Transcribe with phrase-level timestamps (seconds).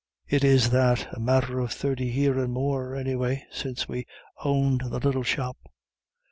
[0.27, 1.09] "It is that.
[1.15, 4.07] A matter of thirty year and more, anyway, since we
[4.43, 5.57] owned the little shop.